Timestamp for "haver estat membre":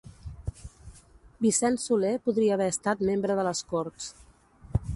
2.55-3.39